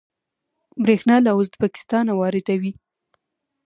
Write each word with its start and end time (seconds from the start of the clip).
بریښنا 0.83 1.17
له 1.25 1.31
ازبکستان 1.39 2.05
واردوي 2.11 2.71